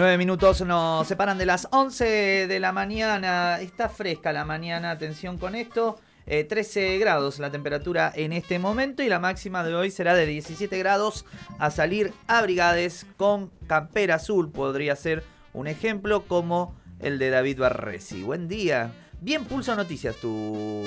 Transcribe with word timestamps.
Nueve 0.00 0.16
minutos 0.16 0.62
nos 0.62 1.06
separan 1.06 1.36
de 1.36 1.44
las 1.44 1.68
11 1.72 2.46
de 2.46 2.58
la 2.58 2.72
mañana. 2.72 3.60
Está 3.60 3.90
fresca 3.90 4.32
la 4.32 4.46
mañana, 4.46 4.92
atención 4.92 5.36
con 5.36 5.54
esto. 5.54 6.00
13 6.24 6.94
eh, 6.94 6.98
grados 6.98 7.38
la 7.38 7.50
temperatura 7.50 8.10
en 8.14 8.32
este 8.32 8.58
momento 8.58 9.02
y 9.02 9.10
la 9.10 9.18
máxima 9.18 9.62
de 9.62 9.74
hoy 9.74 9.90
será 9.90 10.14
de 10.14 10.24
17 10.24 10.78
grados 10.78 11.26
a 11.58 11.70
salir 11.70 12.14
abrigades 12.28 13.06
con 13.18 13.50
campera 13.66 14.14
azul. 14.14 14.50
Podría 14.50 14.96
ser 14.96 15.22
un 15.52 15.66
ejemplo 15.66 16.22
como 16.22 16.74
el 17.00 17.18
de 17.18 17.28
David 17.28 17.58
Barresi. 17.58 18.22
Buen 18.22 18.48
día. 18.48 18.92
Bien 19.20 19.44
Pulso 19.44 19.76
Noticias, 19.76 20.16
tu 20.16 20.82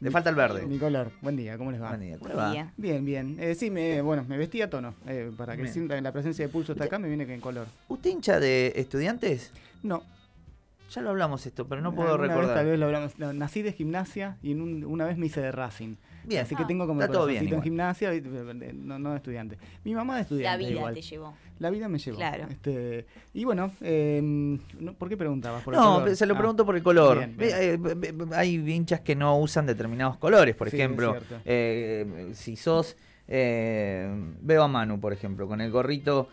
le 0.00 0.10
falta 0.10 0.30
el 0.30 0.36
verde. 0.36 0.66
Nicolás, 0.66 1.08
buen 1.20 1.36
día, 1.36 1.58
¿cómo 1.58 1.70
les 1.70 1.80
va? 1.80 1.88
Buen 1.88 2.00
día, 2.00 2.18
¿cómo 2.18 2.28
les 2.28 2.38
va? 2.38 2.72
Bien, 2.76 3.04
bien. 3.04 3.36
Eh, 3.38 3.54
sí, 3.54 3.70
me, 3.70 4.00
bueno, 4.00 4.24
me 4.26 4.38
vestí 4.38 4.62
a 4.62 4.70
tono. 4.70 4.94
Eh, 5.06 5.30
para 5.36 5.56
que 5.56 5.68
sientan 5.68 6.02
la 6.02 6.12
presencia 6.12 6.46
de 6.46 6.52
pulso 6.52 6.72
está 6.72 6.84
acá, 6.84 6.98
me 6.98 7.08
viene 7.08 7.26
que 7.26 7.34
en 7.34 7.40
color. 7.40 7.66
¿Usted 7.88 8.10
hincha 8.10 8.40
de 8.40 8.72
estudiantes? 8.76 9.52
No. 9.82 10.02
Ya 10.90 11.02
lo 11.02 11.10
hablamos 11.10 11.46
esto, 11.46 11.68
pero 11.68 11.80
no 11.82 11.94
puedo 11.94 12.16
recordar. 12.16 12.54
tal 12.54 12.66
vez 12.66 12.78
lo 12.78 12.86
hablamos. 12.86 13.18
nací 13.18 13.62
de 13.62 13.72
gimnasia 13.72 14.38
y 14.42 14.54
una 14.54 15.04
vez 15.04 15.18
me 15.18 15.26
hice 15.26 15.40
de 15.40 15.52
Racing. 15.52 15.94
Bien. 16.30 16.42
Así 16.42 16.54
que 16.54 16.64
tengo 16.64 16.86
como 16.86 17.00
está 17.00 17.12
todo 17.12 17.26
bien, 17.26 17.52
en 17.52 17.62
gimnasia, 17.62 18.12
no, 18.74 18.98
no 18.98 19.10
de 19.10 19.16
estudiante. 19.16 19.58
Mi 19.84 19.94
mamá 19.94 20.14
de 20.16 20.22
estudiante. 20.22 20.62
La 20.62 20.70
vida 20.70 20.92
te 20.94 21.02
llevó. 21.02 21.34
La 21.58 21.70
vida 21.70 21.88
me 21.88 21.98
llevó. 21.98 22.16
Claro. 22.16 22.46
Este, 22.48 23.04
y 23.34 23.44
bueno, 23.44 23.70
eh, 23.80 24.58
¿por 24.96 25.08
qué 25.08 25.16
preguntabas? 25.16 25.66
no, 25.66 26.06
se 26.14 26.24
lo 26.24 26.34
ah, 26.34 26.38
pregunto 26.38 26.64
por 26.64 26.76
el 26.76 26.82
color. 26.82 27.28
Eh, 27.38 27.78
hay 28.34 28.54
hinchas 28.54 29.00
que 29.00 29.16
no 29.16 29.38
usan 29.38 29.66
determinados 29.66 30.16
colores, 30.18 30.54
por 30.54 30.68
ejemplo. 30.68 31.16
Eh, 31.44 32.30
si 32.34 32.56
sos. 32.56 32.96
Eh, 33.32 34.08
veo 34.40 34.62
a 34.64 34.68
Manu, 34.68 35.00
por 35.00 35.12
ejemplo, 35.12 35.46
con 35.46 35.60
el 35.60 35.70
gorrito. 35.70 36.28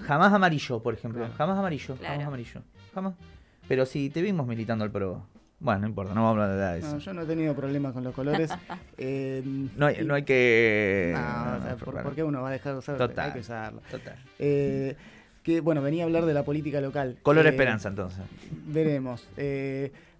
Jamás 0.00 0.32
amarillo, 0.32 0.82
por 0.82 0.94
ejemplo. 0.94 1.28
Jamás 1.36 1.58
amarillo. 1.58 1.96
Jamás 2.00 2.26
amarillo. 2.26 2.62
Jamás. 2.94 3.14
Pero 3.68 3.86
si 3.86 4.10
te 4.10 4.22
vimos 4.22 4.46
militando 4.46 4.84
al 4.84 4.90
pro. 4.90 5.26
Bueno, 5.58 5.80
no 5.80 5.86
importa, 5.86 6.14
no 6.14 6.22
vamos 6.22 6.38
a 6.38 6.44
hablar 6.44 6.74
de 6.74 6.78
eso. 6.80 6.92
No, 6.92 6.98
yo 6.98 7.14
no 7.14 7.22
he 7.22 7.26
tenido 7.26 7.54
problemas 7.54 7.92
con 7.92 8.04
los 8.04 8.14
colores. 8.14 8.50
Eh, 8.98 9.42
no, 9.76 9.86
hay, 9.86 10.04
no 10.04 10.14
hay 10.14 10.22
que. 10.22 11.14
No, 11.14 11.76
por, 11.76 12.14
qué 12.14 12.24
uno 12.24 12.40
va 12.40 12.48
a 12.48 12.52
dejar 12.52 12.72
de 12.72 12.78
usarlo? 12.78 13.08
Total, 13.08 13.26
hay 13.26 13.32
que 13.32 13.40
usarlo. 13.40 13.82
Total. 13.90 14.16
Eh, 14.38 14.96
que, 15.42 15.60
bueno, 15.60 15.82
venía 15.82 16.04
a 16.04 16.06
hablar 16.06 16.24
de 16.24 16.32
la 16.32 16.44
política 16.44 16.80
local. 16.80 17.18
Color 17.22 17.46
eh, 17.46 17.50
esperanza, 17.50 17.90
entonces. 17.90 18.20
Veremos. 18.66 19.28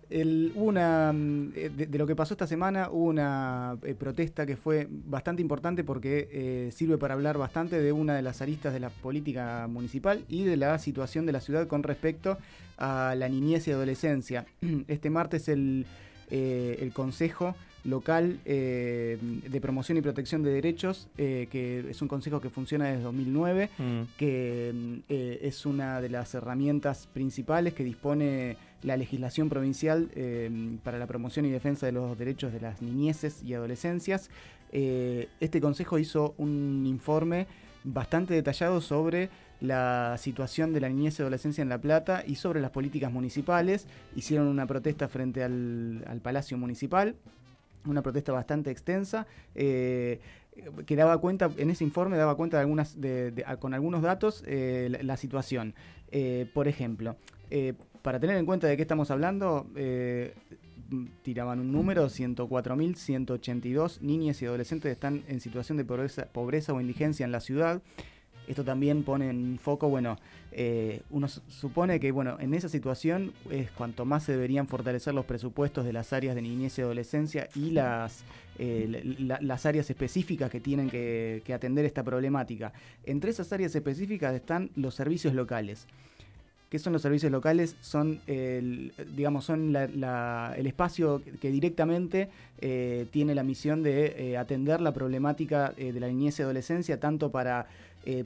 Eh, 0.08 0.20
el, 0.20 0.52
una, 0.54 1.12
mm, 1.12 1.52
eh, 1.54 1.70
de, 1.70 1.98
lo 1.98 2.06
que 2.06 2.16
pasó 2.16 2.34
esta 2.34 2.46
semana 2.46 2.88
hubo 2.90 3.04
una 3.04 3.76
eh, 3.82 3.94
protesta 3.94 4.46
que 4.46 4.56
fue 4.56 4.86
bastante 4.90 5.42
importante 5.42 5.84
porque 5.84 6.28
eh, 6.30 6.70
sirve 6.72 6.98
para 6.98 7.14
hablar 7.14 7.38
bastante 7.38 7.80
de 7.80 7.92
una 7.92 8.14
de 8.14 8.22
las 8.22 8.42
aristas 8.42 8.72
de 8.72 8.80
la 8.80 8.90
política 8.90 9.66
municipal 9.68 10.24
y 10.28 10.44
de 10.44 10.56
la 10.56 10.78
situación 10.78 11.26
de 11.26 11.32
la 11.32 11.40
ciudad 11.40 11.66
con 11.66 11.82
respecto 11.82 12.38
a 12.78 13.14
la 13.16 13.28
niñez 13.28 13.68
y 13.68 13.72
adolescencia. 13.72 14.46
Este 14.88 15.10
martes 15.10 15.48
el, 15.48 15.86
el 16.30 16.92
Consejo 16.92 17.54
local 17.84 18.40
de 18.44 19.58
promoción 19.62 19.96
y 19.96 20.00
protección 20.00 20.42
de 20.42 20.50
derechos, 20.50 21.08
que 21.16 21.86
es 21.88 22.02
un 22.02 22.08
consejo 22.08 22.40
que 22.40 22.50
funciona 22.50 22.86
desde 22.86 23.02
2009, 23.04 23.70
mm. 23.78 24.00
que 24.18 24.72
mm, 24.74 24.98
es 25.08 25.64
una 25.66 26.00
de 26.00 26.08
las 26.08 26.34
herramientas 26.34 27.08
principales 27.12 27.74
que 27.74 27.84
dispone 27.84 28.56
la 28.82 28.96
legislación 28.96 29.48
provincial 29.48 30.10
eh, 30.14 30.78
para 30.82 30.98
la 30.98 31.06
promoción 31.06 31.46
y 31.46 31.50
defensa 31.50 31.86
de 31.86 31.92
los 31.92 32.16
derechos 32.18 32.52
de 32.52 32.60
las 32.60 32.82
niñeces 32.82 33.42
y 33.42 33.54
adolescencias. 33.54 34.30
Eh, 34.72 35.28
este 35.40 35.60
consejo 35.60 35.98
hizo 35.98 36.34
un 36.38 36.84
informe 36.86 37.46
bastante 37.84 38.34
detallado 38.34 38.80
sobre 38.80 39.30
la 39.60 40.16
situación 40.18 40.72
de 40.72 40.80
la 40.80 40.88
niñez 40.88 41.18
y 41.18 41.22
adolescencia 41.22 41.62
en 41.62 41.68
La 41.68 41.78
Plata 41.78 42.22
y 42.26 42.34
sobre 42.34 42.60
las 42.60 42.70
políticas 42.70 43.12
municipales. 43.12 43.86
Hicieron 44.14 44.48
una 44.48 44.66
protesta 44.66 45.08
frente 45.08 45.42
al, 45.42 46.20
Palacio 46.22 46.58
Municipal, 46.58 47.14
una 47.86 48.02
protesta 48.02 48.32
bastante 48.32 48.70
extensa. 48.70 49.26
Eh, 49.54 50.20
que 50.86 50.96
daba 50.96 51.18
cuenta, 51.18 51.50
en 51.58 51.68
ese 51.68 51.84
informe 51.84 52.16
daba 52.16 52.34
cuenta 52.34 52.56
de 52.56 52.62
algunas, 52.62 52.96
con 53.58 53.74
algunos 53.74 54.00
datos, 54.00 54.42
la, 54.46 55.16
situación. 55.18 55.74
por 56.54 56.66
ejemplo, 56.66 57.16
para 58.06 58.20
tener 58.20 58.36
en 58.36 58.46
cuenta 58.46 58.68
de 58.68 58.76
qué 58.76 58.82
estamos 58.82 59.10
hablando, 59.10 59.66
eh, 59.74 60.32
tiraban 61.22 61.58
un 61.58 61.72
número, 61.72 62.06
104.182 62.06 64.00
niñas 64.00 64.40
y 64.40 64.46
adolescentes 64.46 64.92
están 64.92 65.24
en 65.26 65.40
situación 65.40 65.76
de 65.76 65.84
pobreza, 65.84 66.72
o 66.72 66.80
indigencia 66.80 67.24
en 67.24 67.32
la 67.32 67.40
ciudad. 67.40 67.82
Esto 68.46 68.62
también 68.62 69.02
pone 69.02 69.28
en 69.28 69.58
foco, 69.60 69.88
bueno, 69.88 70.18
eh, 70.52 71.02
uno 71.10 71.26
supone 71.26 71.98
que, 71.98 72.12
bueno, 72.12 72.36
en 72.38 72.54
esa 72.54 72.68
situación 72.68 73.32
es 73.50 73.72
cuanto 73.72 74.04
más 74.04 74.22
se 74.22 74.30
deberían 74.30 74.68
fortalecer 74.68 75.12
los 75.12 75.24
presupuestos 75.24 75.84
de 75.84 75.92
las 75.92 76.12
áreas 76.12 76.36
de 76.36 76.42
niñez 76.42 76.78
y 76.78 76.82
adolescencia 76.82 77.48
y 77.56 77.72
las, 77.72 78.22
eh, 78.60 79.16
las 79.18 79.66
áreas 79.66 79.90
específicas 79.90 80.48
que 80.48 80.60
tienen 80.60 80.90
que 80.90 81.52
atender 81.52 81.84
esta 81.84 82.04
problemática. 82.04 82.72
Entre 83.02 83.32
esas 83.32 83.52
áreas 83.52 83.74
específicas 83.74 84.32
están 84.32 84.70
los 84.76 84.94
servicios 84.94 85.34
locales. 85.34 85.88
¿Qué 86.68 86.80
son 86.80 86.92
los 86.92 87.02
servicios 87.02 87.30
locales? 87.30 87.76
Son, 87.80 88.20
el, 88.26 88.92
digamos, 89.14 89.44
son 89.44 89.76
el 89.76 90.66
espacio 90.66 91.22
que 91.40 91.50
directamente 91.52 92.28
eh, 92.60 93.06
tiene 93.12 93.36
la 93.36 93.44
misión 93.44 93.84
de 93.84 94.30
eh, 94.32 94.36
atender 94.36 94.80
la 94.80 94.92
problemática 94.92 95.74
eh, 95.76 95.92
de 95.92 96.00
la 96.00 96.08
niñez 96.08 96.38
y 96.38 96.42
adolescencia, 96.42 96.98
tanto 96.98 97.30
para 97.30 97.66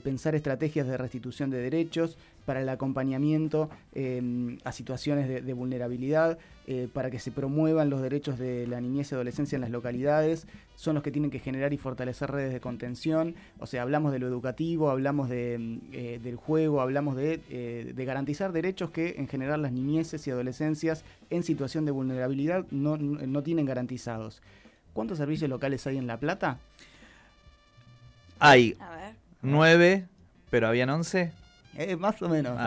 pensar 0.03 0.35
estrategias 0.35 0.85
de 0.85 0.95
restitución 0.95 1.49
de 1.49 1.57
derechos, 1.57 2.15
para 2.45 2.61
el 2.61 2.69
acompañamiento 2.69 3.69
em, 3.93 4.57
a 4.63 4.71
situaciones 4.71 5.27
de, 5.27 5.53
vulnerabilidad, 5.53 6.37
eh, 6.67 6.87
para 6.91 7.11
que 7.11 7.19
se 7.19 7.31
promuevan 7.31 7.89
los 7.89 8.01
derechos 8.01 8.39
de 8.39 8.67
la 8.67 8.81
niñez 8.81 9.11
y 9.11 9.15
adolescencia 9.15 9.55
en 9.55 9.61
las 9.61 9.69
localidades, 9.69 10.47
son 10.75 10.95
los 10.95 11.03
que 11.03 11.11
tienen 11.11 11.31
que 11.31 11.39
generar 11.39 11.73
y 11.73 11.77
fortalecer 11.77 12.31
redes 12.31 12.53
de 12.53 12.59
contención, 12.59 13.35
o 13.59 13.67
sea, 13.67 13.83
hablamos 13.83 14.11
de 14.11 14.19
lo 14.19 14.27
educativo, 14.27 14.89
hablamos 14.89 15.29
de, 15.29 15.53
em, 15.55 15.81
eh, 15.91 16.19
del 16.21 16.35
juego, 16.35 16.81
hablamos 16.81 17.17
eh, 17.19 17.93
de, 17.95 18.05
garantizar 18.05 18.51
derechos 18.51 18.91
que 18.91 19.15
en 19.17 19.27
general 19.27 19.61
las 19.61 19.71
niñeces 19.71 20.25
y 20.27 20.31
adolescencias 20.31 21.03
en 21.29 21.43
situación 21.43 21.85
de 21.85 21.91
vulnerabilidad 21.91 22.65
no, 22.71 22.97
no 22.97 23.43
tienen 23.43 23.65
garantizados. 23.65 24.41
¿Cuántos 24.93 25.17
servicios 25.17 25.49
locales 25.49 25.85
hay 25.87 25.97
en 25.97 26.07
La 26.07 26.19
Plata? 26.19 26.59
Hay 28.39 28.75
nueve, 29.41 30.07
pero 30.49 30.67
habían 30.67 30.89
once. 30.89 31.31
Eh, 31.77 31.95
más 31.95 32.21
o 32.21 32.29
menos. 32.29 32.57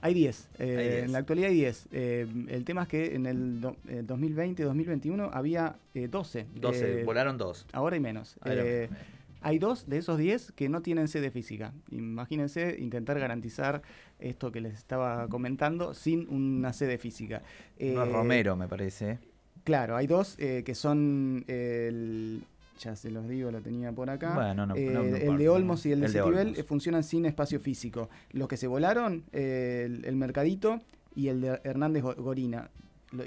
Hay 0.00 0.14
10. 0.14 0.48
Eh, 0.58 1.02
en 1.04 1.12
la 1.12 1.18
actualidad 1.18 1.50
hay 1.50 1.56
10. 1.56 1.88
Eh, 1.90 2.26
el 2.48 2.64
tema 2.64 2.82
es 2.82 2.88
que 2.88 3.14
en 3.14 3.26
el 3.26 3.60
2020-2021 3.60 5.30
había 5.32 5.76
12. 5.94 6.46
12, 6.54 7.04
volaron 7.04 7.38
dos. 7.38 7.66
Ahora 7.72 7.94
hay 7.94 8.00
menos. 8.00 8.38
hay 9.42 9.58
dos 9.58 9.88
de 9.88 9.98
esos 9.98 10.18
10 10.18 10.52
que 10.52 10.68
no 10.68 10.82
tienen 10.82 11.08
sede 11.08 11.30
física. 11.30 11.72
Imagínense 11.90 12.76
intentar 12.78 13.18
garantizar 13.18 13.82
esto 14.18 14.50
que 14.52 14.60
les 14.60 14.74
estaba 14.74 15.28
comentando 15.28 15.94
sin 15.94 16.28
una 16.28 16.72
sede 16.72 16.98
física. 16.98 17.42
no 17.80 18.04
Romero, 18.06 18.56
me 18.56 18.68
parece. 18.68 19.18
Claro, 19.64 19.96
hay 19.96 20.06
dos 20.06 20.36
que 20.36 20.74
son 20.74 21.44
el 21.48 22.15
ya 22.78 22.96
se 22.96 23.10
los 23.10 23.28
digo, 23.28 23.50
lo 23.50 23.60
tenía 23.60 23.92
por 23.92 24.10
acá. 24.10 24.54
Eh, 24.74 25.26
el 25.26 25.38
de 25.38 25.48
Olmos 25.48 25.86
y 25.86 25.92
el 25.92 26.00
de 26.00 26.08
Citibel 26.08 26.54
eh, 26.56 26.62
funcionan 26.62 27.02
sin 27.02 27.26
espacio 27.26 27.60
físico. 27.60 28.08
Los 28.32 28.48
que 28.48 28.56
se 28.56 28.66
volaron, 28.66 29.24
eh, 29.32 30.00
el, 30.04 30.16
Mercadito 30.16 30.80
y 31.14 31.28
el 31.28 31.40
de 31.40 31.60
Hernández 31.64 32.02
Gorina. 32.02 32.70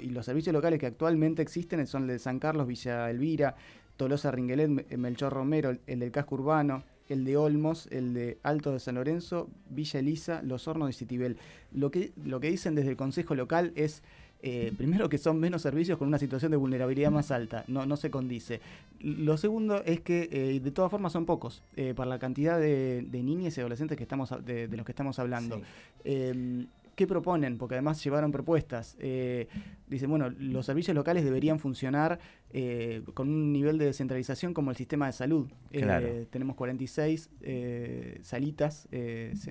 y 0.02 0.10
los 0.10 0.26
servicios 0.26 0.52
locales 0.52 0.78
que 0.78 0.86
actualmente 0.86 1.42
existen 1.42 1.86
son 1.86 2.02
el 2.02 2.08
de 2.08 2.18
San 2.18 2.38
Carlos, 2.38 2.66
Villa 2.66 3.10
Elvira, 3.10 3.56
Tolosa 3.96 4.30
Ringuelet, 4.30 4.96
Melchor 4.96 5.32
Romero, 5.32 5.76
el 5.86 5.98
del 5.98 6.10
Casco 6.10 6.36
Urbano, 6.36 6.84
el 7.08 7.24
de 7.24 7.36
Olmos, 7.36 7.88
el 7.90 8.14
de 8.14 8.38
Alto 8.42 8.72
de 8.72 8.78
San 8.78 8.94
Lorenzo, 8.94 9.50
Villa 9.68 10.00
Elisa, 10.00 10.42
Los 10.42 10.68
Hornos 10.68 10.88
de 10.88 10.92
Citibel. 10.92 11.38
Lo 11.72 11.90
que, 11.90 12.12
lo 12.24 12.40
que 12.40 12.50
dicen 12.50 12.74
desde 12.74 12.90
el 12.90 12.96
Consejo 12.96 13.34
Local 13.34 13.72
es 13.74 14.02
eh, 14.42 14.72
primero 14.76 15.08
que 15.08 15.18
son 15.18 15.38
menos 15.38 15.62
servicios 15.62 15.98
con 15.98 16.08
una 16.08 16.18
situación 16.18 16.50
de 16.50 16.56
vulnerabilidad 16.56 17.10
más 17.10 17.30
alta, 17.30 17.64
no, 17.68 17.84
no 17.86 17.96
se 17.96 18.10
condice. 18.10 18.60
Lo 19.00 19.36
segundo 19.36 19.82
es 19.84 20.00
que 20.00 20.28
eh, 20.32 20.60
de 20.60 20.70
todas 20.70 20.90
formas 20.90 21.12
son 21.12 21.26
pocos 21.26 21.62
eh, 21.76 21.92
para 21.94 22.08
la 22.08 22.18
cantidad 22.18 22.58
de, 22.58 23.06
niñas 23.12 23.56
y 23.56 23.60
adolescentes 23.60 23.96
que 23.96 24.04
estamos 24.04 24.32
de, 24.44 24.68
los 24.68 24.86
que 24.86 24.92
estamos 24.92 25.18
hablando. 25.18 25.60
¿qué 27.00 27.06
proponen? 27.06 27.56
Porque 27.56 27.76
además 27.76 28.04
llevaron 28.04 28.30
propuestas. 28.30 28.94
Eh, 28.98 29.48
dicen, 29.86 30.10
bueno, 30.10 30.28
los 30.38 30.66
servicios 30.66 30.94
locales 30.94 31.24
deberían 31.24 31.58
funcionar 31.58 32.20
eh, 32.52 33.02
con 33.14 33.28
un 33.28 33.52
nivel 33.52 33.78
de 33.78 33.84
descentralización 33.84 34.54
como 34.54 34.72
el 34.72 34.76
sistema 34.76 35.06
de 35.06 35.12
salud. 35.12 35.48
Eh, 35.70 36.26
tenemos 36.30 36.56
46 36.56 37.30
eh, 37.42 38.18
salitas, 38.22 38.88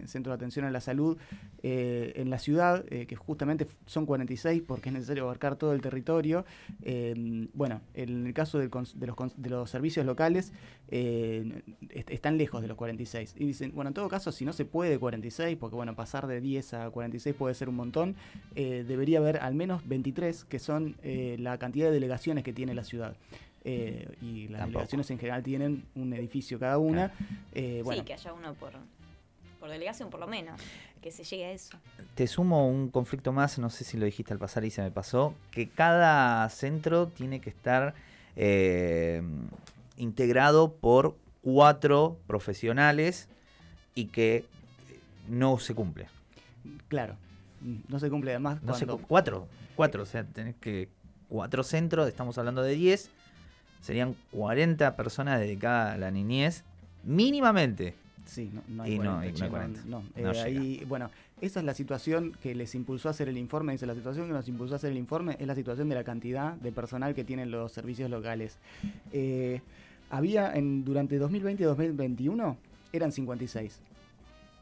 centro 0.05 0.33
de 0.33 0.35
atención 0.35 0.65
a 0.65 0.71
la 0.71 0.81
salud 0.81 1.17
en 1.63 2.29
la 2.29 2.39
ciudad, 2.39 2.83
que 2.85 3.15
justamente 3.15 3.67
son 3.85 4.05
46 4.05 4.63
porque 4.67 4.89
es 4.89 4.93
necesario 4.93 5.23
abarcar 5.23 5.55
todo 5.55 5.73
el 5.73 5.81
territorio. 5.81 6.45
bueno, 7.53 7.81
en 7.93 8.27
el 8.27 8.33
caso 8.33 8.59
de, 8.59 8.69
los, 9.49 9.69
servicios 9.69 10.05
locales, 10.05 10.51
están 10.89 12.37
lejos 12.37 12.61
de 12.61 12.67
los 12.67 12.77
46. 12.77 13.35
Y 13.37 13.45
dicen, 13.45 13.71
bueno, 13.73 13.89
en 13.89 13.93
todo 13.93 14.09
caso, 14.09 14.31
si 14.31 14.45
no 14.45 14.51
se 14.53 14.65
puede 14.65 14.97
46, 14.99 15.57
porque 15.57 15.75
bueno, 15.75 15.95
pasar 15.95 16.27
de 16.27 16.41
10 16.41 16.73
a 16.73 16.89
46 16.89 17.35
puede 17.35 17.55
ser 17.55 17.69
un 17.69 17.75
montón, 17.75 18.15
debería 18.55 19.19
haber 19.19 19.37
al 19.37 19.55
menos 19.55 19.87
23, 19.87 20.43
que 20.45 20.59
son 20.59 20.97
la 21.03 21.57
cantidad 21.57 21.87
de 21.87 21.93
delegaciones 21.93 22.43
que 22.43 22.51
tiene 22.53 22.73
la 22.73 22.83
ciudad. 22.83 22.88
Eh, 23.63 24.17
y 24.21 24.47
las 24.47 24.65
delegaciones 24.67 25.11
en 25.11 25.19
general 25.19 25.43
tienen 25.43 25.85
un 25.95 26.13
edificio 26.13 26.59
cada 26.59 26.77
una. 26.77 27.11
Eh, 27.51 27.83
sí, 27.89 28.01
que 28.01 28.13
haya 28.13 28.33
uno 28.33 28.53
por, 28.53 28.73
por 29.59 29.69
delegación, 29.69 30.09
por 30.09 30.19
lo 30.19 30.27
menos, 30.27 30.61
que 31.01 31.11
se 31.11 31.23
llegue 31.23 31.45
a 31.45 31.51
eso. 31.51 31.77
Te 32.15 32.27
sumo 32.27 32.69
un 32.69 32.89
conflicto 32.89 33.33
más, 33.33 33.59
no 33.59 33.69
sé 33.69 33.83
si 33.83 33.97
lo 33.97 34.05
dijiste 34.05 34.33
al 34.33 34.39
pasar 34.39 34.63
y 34.65 34.71
se 34.71 34.81
me 34.81 34.91
pasó, 34.91 35.33
que 35.51 35.67
cada 35.69 36.47
centro 36.49 37.07
tiene 37.07 37.41
que 37.41 37.49
estar 37.49 37.93
eh, 38.35 39.21
integrado 39.97 40.73
por 40.73 41.15
cuatro 41.41 42.17
profesionales 42.27 43.27
y 43.95 44.05
que 44.05 44.45
no 45.27 45.59
se 45.59 45.75
cumple. 45.75 46.07
Claro, 46.87 47.15
no 47.87 47.99
se 47.99 48.09
cumple 48.09 48.31
además. 48.31 48.61
No 48.63 48.73
cuatro, 48.99 49.47
cuatro, 49.75 50.03
o 50.03 50.05
sea, 50.05 50.23
tenés 50.23 50.55
que 50.55 50.89
cuatro 51.29 51.63
centros, 51.63 52.07
estamos 52.07 52.37
hablando 52.37 52.61
de 52.61 52.73
10, 52.75 53.09
serían 53.81 54.15
40 54.31 54.95
personas 54.95 55.39
dedicadas 55.39 55.95
a 55.95 55.97
la 55.97 56.11
niñez, 56.11 56.63
mínimamente. 57.03 57.95
Sí, 58.25 58.51
no, 58.67 58.83
hay 58.83 58.97
40, 58.97 59.81
no, 59.85 60.03
eh, 60.15 60.85
bueno, 60.87 61.09
esa 61.41 61.61
es 61.61 61.65
la 61.65 61.73
situación 61.73 62.33
que 62.43 62.53
les 62.53 62.75
impulsó 62.75 63.07
a 63.07 63.11
hacer 63.11 63.27
el 63.27 63.37
informe. 63.37 63.71
Dice, 63.71 63.87
la 63.87 63.95
situación 63.95 64.27
que 64.27 64.33
nos 64.33 64.47
impulsó 64.47 64.75
a 64.75 64.77
hacer 64.77 64.91
el 64.91 64.97
informe 64.97 65.35
es 65.39 65.47
la 65.47 65.55
situación 65.55 65.89
de 65.89 65.95
la 65.95 66.03
cantidad 66.03 66.53
de 66.53 66.71
personal 66.71 67.15
que 67.15 67.23
tienen 67.23 67.49
los 67.49 67.71
servicios 67.71 68.09
locales. 68.09 68.57
Eh, 69.13 69.61
había 70.11 70.53
en, 70.53 70.85
durante 70.85 71.17
2020 71.17 71.63
y 71.63 71.65
2021, 71.65 72.57
eran 72.93 73.11
56 73.11 73.79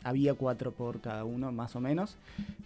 había 0.04 0.34
cuatro 0.34 0.72
por 0.72 1.02
cada 1.02 1.24
uno, 1.24 1.52
más 1.52 1.76
o 1.76 1.82
menos. 1.82 2.18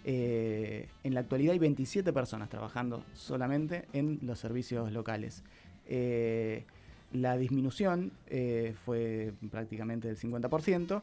Eh, 0.04 0.88
en 1.04 1.14
la 1.14 1.20
actualidad 1.20 1.52
hay 1.52 1.58
27 1.58 2.12
personas 2.12 2.48
trabajando 2.48 3.04
solamente 3.14 3.86
en 3.92 4.18
los 4.22 4.38
servicios 4.38 4.92
locales. 4.92 5.42
Eh, 5.86 6.64
la 7.12 7.36
disminución 7.36 8.12
eh, 8.28 8.74
fue 8.84 9.32
prácticamente 9.50 10.08
del 10.08 10.16
50%. 10.16 11.02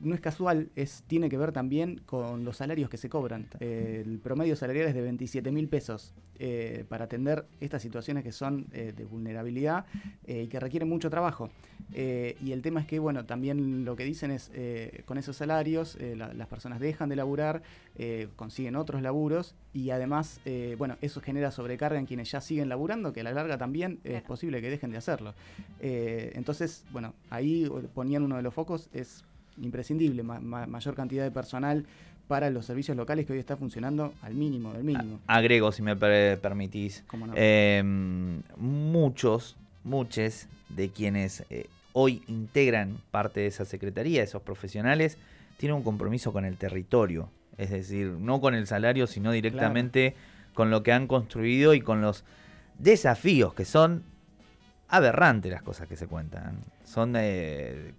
no 0.00 0.14
es 0.14 0.20
casual, 0.20 0.68
es, 0.76 1.04
tiene 1.06 1.28
que 1.30 1.38
ver 1.38 1.52
también 1.52 2.00
con 2.04 2.44
los 2.44 2.56
salarios 2.58 2.90
que 2.90 2.96
se 2.96 3.08
cobran. 3.08 3.46
el 3.60 4.18
promedio 4.18 4.56
salarial 4.56 4.88
es 4.88 4.94
de 4.94 5.02
27 5.02 5.52
mil 5.52 5.68
pesos 5.68 6.12
para 6.88 7.04
atender 7.04 7.46
estas 7.60 7.80
situaciones 7.82 8.24
que 8.24 8.32
son 8.32 8.66
de 8.70 9.04
vulnerabilidad 9.08 9.86
y 10.26 10.48
que 10.48 10.60
requieren 10.60 10.88
mucho 10.88 11.08
trabajo. 11.08 11.50
Eh, 11.92 12.36
y 12.42 12.52
el 12.52 12.62
tema 12.62 12.80
es 12.80 12.86
que, 12.86 12.98
bueno, 12.98 13.24
también 13.24 13.84
lo 13.84 13.96
que 13.96 14.04
dicen 14.04 14.30
es, 14.30 14.50
eh, 14.54 15.02
con 15.06 15.18
esos 15.18 15.36
salarios, 15.36 15.96
eh, 16.00 16.16
las 16.16 16.48
personas 16.48 16.80
dejan 16.80 17.08
de 17.08 17.16
laburar, 17.16 17.62
consiguen 18.36 18.76
otros 18.76 19.02
laburos 19.02 19.54
y 19.74 19.90
además, 19.90 20.40
bueno, 20.78 20.96
eso 21.02 21.20
genera 21.20 21.50
sobrecarga 21.50 21.98
en 21.98 22.06
quienes 22.06 22.30
ya 22.30 22.40
siguen 22.40 22.68
laburando, 22.68 23.12
que 23.12 23.20
a 23.20 23.24
la 23.24 23.32
larga 23.32 23.58
también 23.58 24.00
es 24.04 24.22
posible 24.22 24.62
que 24.62 24.70
dejen 24.70 24.90
de 24.90 24.98
hacerlo. 24.98 25.34
entonces, 25.80 26.84
bueno, 26.92 27.12
ahí 27.28 27.68
ponían 27.94 28.22
uno 28.22 28.36
de 28.36 28.42
los 28.42 28.54
focos, 28.54 28.88
es 28.94 29.24
imprescindible, 29.60 30.22
mayor 30.22 30.94
cantidad 30.94 31.24
de 31.24 31.30
personal 31.30 31.84
para 32.26 32.48
los 32.48 32.64
servicios 32.64 32.96
locales 32.96 33.26
que 33.26 33.34
hoy 33.34 33.38
está 33.38 33.56
funcionando 33.56 34.14
al 34.22 34.34
mínimo 34.34 34.72
del 34.72 34.84
mínimo. 34.84 35.20
Agrego, 35.26 35.72
si 35.72 35.82
me 35.82 35.96
permitís, 35.96 37.04
em, 37.34 38.40
muchos, 38.56 39.56
muchos 39.84 40.46
de 40.70 40.88
quienes 40.88 41.44
hoy 41.92 42.22
integran 42.26 42.98
parte 43.10 43.40
de 43.40 43.46
esa 43.46 43.64
secretaría, 43.64 44.22
esos 44.22 44.42
profesionales, 44.42 45.18
tienen 45.56 45.76
un 45.76 45.82
compromiso 45.82 46.32
con 46.32 46.44
el 46.44 46.56
territorio, 46.56 47.28
es 47.58 47.70
decir, 47.70 48.08
no 48.08 48.40
con 48.40 48.54
el 48.54 48.66
salario, 48.66 49.06
sino 49.06 49.32
directamente 49.32 50.14
con 50.54 50.70
lo 50.70 50.82
que 50.82 50.92
han 50.92 51.06
construido 51.06 51.74
y 51.74 51.80
con 51.80 52.00
los 52.00 52.24
desafíos 52.78 53.54
que 53.54 53.64
son 53.64 54.02
aberrantes 54.88 55.52
las 55.52 55.62
cosas 55.62 55.86
que 55.86 55.96
se 55.96 56.06
cuentan. 56.06 56.58
Son 56.84 57.12
de, 57.12 57.94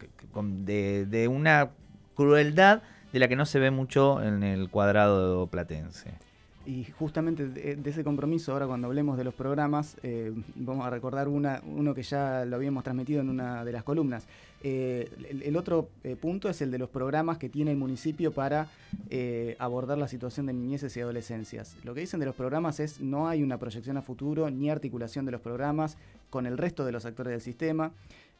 de 1.07 1.27
una 1.27 1.69
crueldad 2.15 2.81
de 3.13 3.19
la 3.19 3.27
que 3.27 3.35
no 3.35 3.45
se 3.45 3.59
ve 3.59 3.71
mucho 3.71 4.21
en 4.21 4.43
el 4.43 4.69
cuadrado 4.69 5.47
platense. 5.47 6.11
Y 6.65 6.83
justamente 6.83 7.47
de, 7.47 7.89
ese 7.89 8.03
compromiso, 8.03 8.51
ahora 8.51 8.67
cuando 8.67 8.87
hablemos 8.87 9.17
de 9.17 9.23
los 9.23 9.33
programas, 9.33 9.97
eh, 10.03 10.31
vamos 10.55 10.85
a 10.85 10.91
recordar 10.91 11.27
una, 11.27 11.61
uno 11.65 11.95
que 11.95 12.03
ya 12.03 12.45
lo 12.45 12.55
habíamos 12.55 12.83
transmitido 12.83 13.21
en 13.21 13.29
una 13.29 13.65
de 13.65 13.71
las 13.71 13.83
columnas. 13.83 14.27
Eh, 14.63 15.09
el, 15.43 15.57
otro 15.57 15.89
eh, 16.03 16.15
punto 16.15 16.49
es 16.49 16.61
el 16.61 16.69
de 16.69 16.77
los 16.77 16.89
programas 16.89 17.39
que 17.39 17.49
tiene 17.49 17.71
el 17.71 17.77
municipio 17.77 18.31
para 18.31 18.67
abordar 19.57 19.97
la 19.97 20.07
situación 20.07 20.45
de 20.45 20.53
niñeces 20.53 20.95
y 20.97 21.01
adolescencias. 21.01 21.75
Lo 21.83 21.93
que 21.95 22.01
dicen 22.01 22.19
de 22.19 22.27
los 22.27 22.35
programas 22.35 22.79
es 22.79 23.01
no 23.01 23.27
hay 23.27 23.41
una 23.41 23.57
proyección 23.57 23.97
a 23.97 24.01
futuro 24.01 24.49
ni 24.49 24.69
articulación 24.69 25.25
de 25.25 25.31
los 25.31 25.41
programas 25.41 25.97
con 26.29 26.45
el 26.45 26.57
resto 26.57 26.85
de 26.85 26.91
los 26.91 27.05
actores 27.05 27.31
del 27.31 27.41
sistema. 27.41 27.91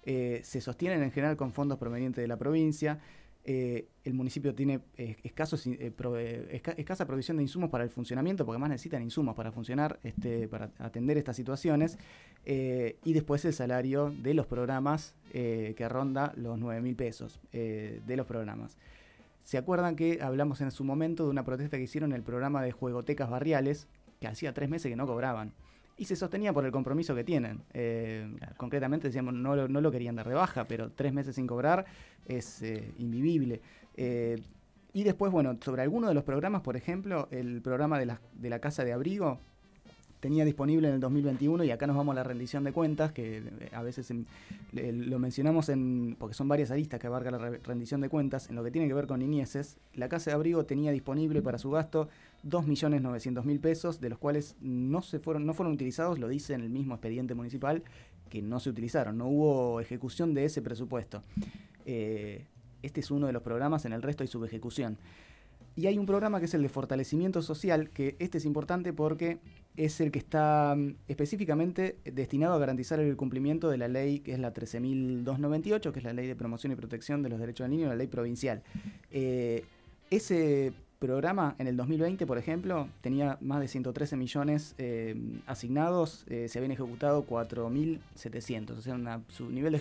se 0.04 0.62
sostienen 0.62 1.02
en 1.02 1.12
general 1.12 1.38
con 1.38 1.54
fondos 1.54 1.80
provenientes 1.80 2.22
de 2.22 2.28
la 2.28 2.38
provincia. 2.38 3.00
Eh, 3.44 3.88
el 4.04 4.14
municipio 4.14 4.54
tiene 4.54 4.82
eh, 4.98 5.16
eh, 5.24 6.62
escasa 6.78 7.06
provisión 7.08 7.38
de 7.38 7.44
insumos 7.44 7.70
para 7.70 7.84
el 7.84 7.90
funcionamiento, 7.90 8.46
porque 8.46 8.60
más 8.60 8.70
necesitan 8.70 9.02
insumos 9.02 9.36
para 9.36 9.52
funcionar, 9.52 10.00
este, 10.04 10.48
para 10.48 10.72
atender 10.78 11.18
estas 11.18 11.36
situaciones, 11.36 11.98
y 12.44 13.14
después 13.14 13.46
el 13.46 13.54
salario 13.54 14.12
de 14.24 14.34
los 14.34 14.48
programas 14.48 15.16
que 15.32 15.88
ronda 15.88 16.34
los 16.36 16.58
9 16.58 16.82
mil 16.82 16.96
pesos 16.96 17.40
de 17.52 18.16
los 18.16 18.26
programas. 18.26 18.78
¿Se 19.44 19.60
acuerdan 19.60 19.96
que 19.96 20.20
hablamos 20.24 20.60
en 20.62 20.72
su 20.72 20.84
momento 20.84 21.26
de 21.26 21.30
una 21.30 21.46
protesta 21.46 21.78
que 21.78 21.84
hicieron 21.84 22.12
en 22.12 22.16
el 22.16 22.24
programa 22.24 22.64
de 22.64 22.72
juegotecas 22.72 23.30
barriales, 23.30 23.88
que 24.20 24.28
hacía 24.28 24.54
tres 24.54 24.70
meses 24.70 24.90
que 24.90 24.96
no 24.96 25.06
cobraban? 25.06 25.54
Y 26.02 26.06
se 26.06 26.16
sostenía 26.16 26.52
por 26.52 26.66
el 26.66 26.72
compromiso 26.72 27.14
que 27.14 27.24
tienen. 27.24 27.62
Eh, 27.76 28.28
concretamente 28.58 29.10
decíamos, 29.10 29.36
no, 29.36 29.68
no, 29.68 29.82
lo 29.82 29.92
querían 29.92 30.16
dar 30.16 30.28
de 30.28 30.34
baja, 30.34 30.66
pero 30.66 30.90
tres 30.90 31.14
meses 31.14 31.36
sin 31.36 31.46
cobrar 31.46 31.86
es 32.26 32.64
eh, 32.64 32.96
invivible. 32.98 33.62
Eh, 33.96 34.42
y 34.94 35.04
después, 35.04 35.32
bueno, 35.32 35.60
sobre 35.64 35.84
alguno 35.84 36.08
de 36.08 36.16
los 36.16 36.24
programas, 36.24 36.62
por 36.62 36.76
ejemplo, 36.76 37.28
el 37.30 37.62
programa 37.62 38.00
de 38.00 38.08
la, 38.08 38.22
de 38.34 38.50
la 38.50 38.58
Casa 38.58 38.84
de 38.84 38.94
Abrigo 38.94 39.42
tenía 40.22 40.46
disponible 40.46 40.88
en 40.88 40.94
el 40.94 41.00
2021 41.02 41.64
y 41.66 41.72
acá 41.72 41.88
nos 41.88 41.98
vamos 41.98 42.14
a 42.14 42.16
la 42.16 42.24
rendición 42.24 42.64
de 42.64 42.72
cuentas, 42.72 43.12
que 43.12 43.44
a 43.74 43.82
veces 43.82 44.14
lo 44.72 45.20
mencionamos 45.20 45.68
en, 45.70 46.16
porque 46.18 46.36
son 46.36 46.48
varias 46.48 46.72
aristas 46.72 47.00
que 47.00 47.08
abarca 47.08 47.32
la 47.32 47.50
rendición 47.64 48.00
de 48.02 48.08
cuentas, 48.08 48.48
en 48.48 48.56
lo 48.56 48.64
que 48.64 48.72
tiene 48.72 48.88
que 48.88 48.94
ver 48.94 49.08
con 49.08 49.20
niñeces, 49.20 49.78
la 49.96 50.08
Casa 50.08 50.30
de 50.30 50.36
Abrigo 50.36 50.64
tenía 50.64 50.92
disponible 50.92 51.42
para 51.42 51.58
su 51.58 51.72
gasto 51.72 52.08
2.900.000 52.48 53.60
pesos, 53.60 54.00
de 54.00 54.10
los 54.10 54.20
cuales 54.20 54.56
no, 54.62 55.02
se 55.02 55.20
fueron, 55.20 55.46
no 55.46 55.56
fueron 55.56 55.74
utilizados, 55.74 56.20
lo 56.20 56.28
dice 56.28 56.54
en 56.54 56.62
el 56.62 56.70
mismo 56.70 56.94
expediente 56.94 57.34
municipal, 57.34 57.84
que 58.30 58.44
no 58.44 58.60
se 58.60 58.70
utilizaron, 58.70 59.18
no 59.18 59.28
hubo 59.28 59.82
ejecución 59.82 60.36
de 60.36 60.46
ese 60.46 60.62
presupuesto. 60.62 61.24
Eh, 61.86 62.46
este 62.84 63.00
es 63.00 63.10
uno 63.10 63.26
de 63.26 63.34
los 63.34 63.42
programas, 63.42 63.86
en 63.86 63.94
el 63.94 64.04
resto 64.04 64.24
hay 64.24 64.28
subejecución. 64.28 64.98
Y 65.76 65.88
hay 65.88 65.98
un 65.98 66.06
programa 66.06 66.40
que 66.40 66.46
es 66.46 66.54
el 66.54 66.62
de 66.62 66.70
fortalecimiento 66.70 67.42
social, 67.42 67.90
que 67.90 68.16
este 68.20 68.38
es 68.38 68.46
importante 68.46 68.94
porque 68.94 69.40
es 69.78 70.02
el 70.02 70.12
que 70.12 70.20
está 70.20 70.76
mm, 70.78 70.96
específicamente 71.08 71.98
destinado 72.04 72.56
a 72.56 72.60
garantizar 72.60 73.00
el 73.00 73.16
cumplimiento 73.16 73.70
de 73.70 73.78
la 73.78 73.88
ley 73.88 74.20
que 74.20 74.34
es 74.34 74.40
la 74.40 74.54
13.298, 74.54 75.92
que 75.92 76.00
es 76.00 76.06
la 76.06 76.14
ley 76.14 76.28
de 76.28 76.36
promoción 76.36 76.74
y 76.74 76.76
protección 76.76 77.24
de 77.24 77.30
los 77.30 77.40
derechos 77.40 77.66
del 77.66 77.72
niño, 77.72 77.88
la 77.88 77.96
ley 77.96 78.08
provincial. 78.08 78.64
Eh, 79.12 79.64
ese 80.10 80.74
programa 81.02 81.56
en 81.58 81.66
el 81.66 81.76
2020, 81.78 82.28
por 82.28 82.38
ejemplo, 82.38 82.88
tenía 83.02 83.40
más 83.42 83.60
de 83.60 83.68
113 83.68 84.18
millones 84.18 84.76
eh, 84.78 85.16
asignados, 85.48 86.26
eh, 86.30 86.48
se 86.48 86.60
habían 86.60 86.74
ejecutado 86.74 87.26
4.700, 87.26 88.78
o 88.78 88.82
sea, 88.82 89.22
su 89.30 89.50
nivel 89.50 89.74
de 89.74 89.80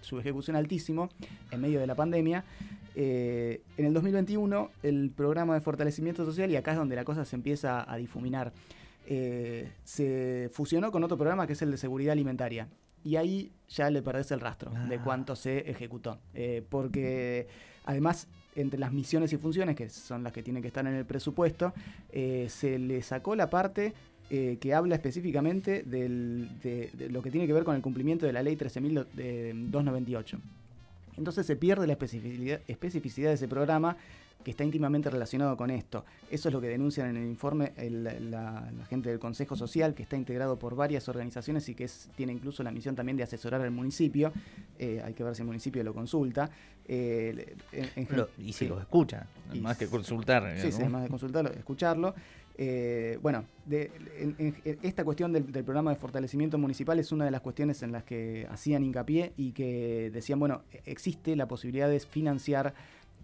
su, 0.00 0.18
ejecución 0.18 0.56
altísimo 0.56 1.10
en 1.50 1.60
medio 1.60 1.78
de 1.78 1.86
la 1.86 1.94
pandemia. 1.94 2.42
Eh, 2.96 3.62
en 3.76 3.86
el 3.86 3.94
2021, 3.94 4.70
el 4.82 5.12
programa 5.14 5.54
de 5.54 5.60
fortalecimiento 5.60 6.24
social, 6.24 6.50
y 6.50 6.56
acá 6.56 6.72
es 6.72 6.78
donde 6.78 6.96
la 6.96 7.04
cosa 7.04 7.24
se 7.24 7.36
empieza 7.36 7.90
a 7.90 7.96
difuminar, 7.96 8.52
se 9.84 10.50
fusionó 10.52 10.90
con 10.90 11.04
otro 11.04 11.16
programa 11.16 11.46
que 11.46 11.52
es 11.52 11.62
el 11.62 11.70
de 11.70 11.76
seguridad 11.76 12.12
alimentaria. 12.12 12.68
Y 13.04 13.14
ahí 13.14 13.52
ya 13.68 13.88
le 13.88 14.02
perdés 14.02 14.32
el 14.32 14.40
rastro 14.40 14.72
de 14.88 14.96
ah. 14.96 15.00
cuánto 15.04 15.36
se 15.36 15.70
ejecutó. 15.70 16.18
porque 16.68 17.46
además 17.84 18.26
entre 18.56 18.80
las 18.80 18.92
misiones 18.92 19.32
y 19.32 19.36
funciones, 19.36 19.76
que 19.76 19.88
son 19.90 20.24
las 20.24 20.32
que 20.32 20.42
tienen 20.42 20.62
que 20.62 20.68
estar 20.68 20.86
en 20.86 20.94
el 20.94 21.04
presupuesto, 21.04 21.72
eh, 22.10 22.46
se 22.48 22.78
le 22.78 23.02
sacó 23.02 23.36
la 23.36 23.50
parte 23.50 23.92
eh, 24.30 24.56
que 24.60 24.74
habla 24.74 24.96
específicamente 24.96 25.82
del, 25.84 26.48
de, 26.62 26.90
lo 27.10 27.22
que 27.22 27.30
tiene 27.30 27.46
que 27.46 27.52
ver 27.52 27.64
con 27.64 27.76
el 27.76 27.82
cumplimiento 27.82 28.26
de 28.26 28.32
la 28.32 28.42
ley 28.42 28.56
13.298. 28.56 30.38
Entonces 31.16 31.46
se 31.46 31.56
pierde 31.56 31.86
la 31.86 31.94
especificidad, 31.94 32.60
especificidad 32.66 33.28
de 33.30 33.34
ese 33.34 33.48
programa 33.48 33.96
que 34.46 34.52
está 34.52 34.62
íntimamente 34.62 35.10
relacionado 35.10 35.56
con 35.56 35.72
esto. 35.72 36.04
Eso 36.30 36.48
es 36.48 36.52
lo 36.52 36.60
que 36.60 36.68
denuncian 36.68 37.10
en 37.10 37.16
el 37.16 37.24
informe 37.24 37.72
la, 37.90 38.70
gente 38.88 39.10
del 39.10 39.18
Consejo 39.18 39.56
Social, 39.56 39.92
que 39.92 40.04
está 40.04 40.16
integrado 40.16 40.56
por 40.56 40.76
varias 40.76 41.08
organizaciones 41.08 41.68
y 41.68 41.74
que 41.74 41.90
tiene 42.14 42.32
incluso 42.32 42.62
la 42.62 42.70
misión 42.70 42.94
también 42.94 43.16
de 43.16 43.24
asesorar 43.24 43.60
al 43.62 43.72
municipio. 43.72 44.32
Eh, 44.78 45.02
hay 45.04 45.14
que 45.14 45.24
ver 45.24 45.34
si 45.34 45.42
el 45.42 45.46
municipio 45.46 45.82
lo 45.82 45.92
consulta. 45.92 46.48
Eh, 46.86 47.56
y 48.38 48.52
si 48.52 48.68
lo 48.68 48.78
escucha, 48.78 49.26
más 49.60 49.76
que 49.76 49.88
consultar. 49.88 50.56
Sí, 50.60 50.70
sí, 50.70 50.84
más 50.84 51.02
de 51.02 51.08
consultarlo, 51.08 51.50
escucharlo. 51.50 52.14
Eh, 52.58 53.18
bueno, 53.20 53.44
esta 54.82 55.04
cuestión 55.04 55.32
del, 55.32 55.44
programa 55.44 55.90
de 55.90 55.96
fortalecimiento 55.96 56.56
municipal 56.56 56.98
es 56.98 57.12
una 57.12 57.26
de 57.26 57.30
las 57.30 57.42
cuestiones 57.42 57.82
en 57.82 57.92
las 57.92 58.04
que 58.04 58.46
hacían 58.50 58.82
hincapié 58.82 59.32
y 59.36 59.52
que 59.52 60.10
decían, 60.12 60.38
bueno, 60.38 60.62
existe 60.86 61.36
la 61.36 61.46
posibilidad 61.48 61.88
de 61.88 62.00
financiar 62.00 62.74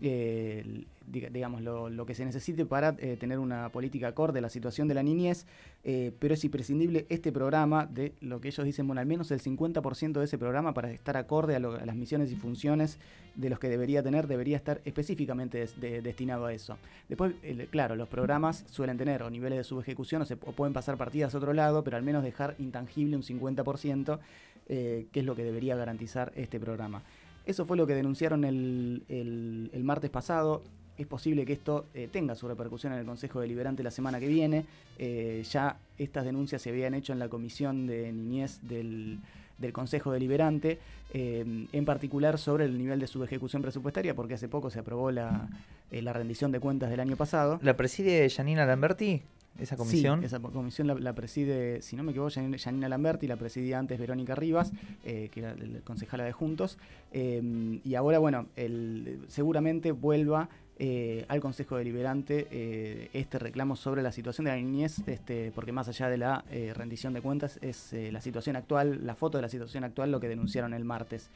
eh, 0.04 0.84
digamos, 1.06 1.62
lo, 1.62 2.06
que 2.06 2.14
se 2.14 2.24
necesite 2.24 2.66
para 2.66 2.96
eh, 2.98 3.16
tener 3.16 3.38
una 3.38 3.68
política 3.68 4.08
acorde 4.08 4.40
a 4.40 4.42
la 4.42 4.48
situación 4.48 4.88
de 4.88 4.94
la 4.94 5.02
niñez, 5.02 5.46
eh, 5.84 6.10
pero 6.18 6.34
es 6.34 6.44
imprescindible 6.44 7.06
este 7.08 7.30
programa, 7.30 7.86
de 7.86 8.12
lo 8.20 8.40
que 8.40 8.48
ellos 8.48 8.64
dicen, 8.64 8.86
bueno, 8.88 9.00
al 9.00 9.06
menos 9.06 9.30
el 9.30 9.40
50% 9.40 10.18
de 10.18 10.24
ese 10.24 10.38
programa 10.38 10.74
para 10.74 10.90
estar 10.90 11.16
acorde 11.16 11.54
a, 11.54 11.60
las 11.60 11.94
misiones 11.94 12.32
y 12.32 12.36
funciones 12.36 12.98
de 13.36 13.48
los 13.48 13.60
que 13.60 13.68
debería 13.68 14.02
tener, 14.02 14.26
debería 14.26 14.56
estar 14.56 14.80
específicamente 14.84 15.68
destinado 16.02 16.46
a 16.46 16.52
eso. 16.52 16.78
Después, 17.08 17.34
claro, 17.70 17.94
los 17.94 18.08
programas 18.08 18.64
suelen 18.68 18.98
tener 18.98 19.22
o 19.22 19.30
niveles 19.30 19.58
de 19.58 19.64
subejecución 19.64 20.22
o, 20.22 20.24
se, 20.24 20.34
o 20.34 20.52
pueden 20.52 20.72
pasar 20.72 20.96
partidas 20.96 21.34
a 21.34 21.38
otro 21.38 21.52
lado, 21.52 21.84
pero 21.84 21.96
al 21.96 22.02
menos 22.02 22.24
dejar 22.24 22.56
intangible 22.58 23.14
un 23.14 23.22
50%, 23.22 24.18
que 24.66 25.08
es 25.12 25.24
lo 25.24 25.36
que 25.36 25.44
debería 25.44 25.76
garantizar 25.76 26.32
este 26.34 26.58
programa. 26.58 27.02
Eso 27.46 27.66
fue 27.66 27.76
lo 27.76 27.86
que 27.86 27.94
denunciaron 27.94 28.44
el, 28.44 29.02
el, 29.08 29.84
martes 29.84 30.10
pasado. 30.10 30.62
Es 30.96 31.06
posible 31.06 31.44
que 31.44 31.54
esto 31.54 31.86
eh, 31.94 32.08
tenga 32.10 32.34
su 32.34 32.46
repercusión 32.46 32.92
en 32.92 33.00
el 33.00 33.06
Consejo 33.06 33.40
Deliberante 33.40 33.82
la 33.82 33.90
semana 33.90 34.20
que 34.20 34.28
viene. 34.28 34.64
Eh, 34.98 35.42
ya 35.50 35.76
estas 35.98 36.24
denuncias 36.24 36.62
se 36.62 36.70
habían 36.70 36.94
hecho 36.94 37.12
en 37.12 37.18
la 37.18 37.28
Comisión 37.28 37.86
de 37.86 38.12
Niñez 38.12 38.60
del, 38.62 39.18
del 39.58 39.72
Consejo 39.72 40.12
Deliberante, 40.12 40.78
eh, 41.14 41.66
en 41.72 41.84
particular 41.84 42.38
sobre 42.38 42.66
el 42.66 42.78
nivel 42.78 43.00
de 43.00 43.06
su 43.06 43.24
ejecución 43.24 43.62
presupuestaria, 43.62 44.14
porque 44.14 44.34
hace 44.34 44.48
poco 44.48 44.70
se 44.70 44.78
aprobó 44.78 45.10
la, 45.10 45.48
la 45.90 46.12
rendición 46.12 46.52
de 46.52 46.60
cuentas 46.60 46.90
del 46.90 47.00
año 47.00 47.16
pasado. 47.16 47.58
¿La 47.62 47.76
preside 47.76 48.28
Janina 48.30 48.64
Lamberti? 48.66 49.22
Esa 49.58 49.76
comisión. 49.76 50.20
Sí, 50.20 50.26
esa 50.26 50.40
comisión 50.40 50.86
la, 51.02 51.12
preside, 51.12 51.82
si 51.82 51.96
no 51.96 52.02
me 52.02 52.12
equivoco, 52.12 52.30
Janina 52.58 52.88
Lamberti, 52.88 53.26
la 53.26 53.36
presidía 53.36 53.78
antes 53.78 53.98
Verónica 53.98 54.34
Rivas, 54.34 54.72
eh, 55.04 55.28
que 55.32 55.40
era 55.40 55.54
la 55.54 55.80
concejala 55.80 56.24
de 56.24 56.32
Juntos. 56.32 56.78
Eh, 57.12 57.80
y 57.84 57.94
ahora, 57.94 58.18
bueno, 58.18 58.46
el, 58.56 59.20
seguramente 59.28 59.92
vuelva 59.92 60.48
eh, 60.78 61.26
al 61.28 61.40
Consejo 61.40 61.76
Deliberante 61.76 63.10
este 63.12 63.38
reclamo 63.38 63.76
sobre 63.76 64.02
la 64.02 64.10
situación 64.10 64.46
de 64.46 64.50
la 64.52 64.56
niñez, 64.56 65.06
este, 65.06 65.52
porque 65.54 65.70
más 65.70 65.88
allá 65.88 66.08
de 66.08 66.16
la 66.16 66.44
rendición 66.74 67.12
de 67.12 67.20
cuentas, 67.20 67.58
es 67.62 67.92
la 67.92 68.20
situación 68.20 68.56
actual, 68.56 69.06
la 69.06 69.14
foto 69.14 69.38
de 69.38 69.42
la 69.42 69.48
situación 69.48 69.84
actual, 69.84 70.10
lo 70.10 70.20
que 70.20 70.28
denunciaron 70.28 70.74
el 70.74 70.84
martes. 70.84 71.30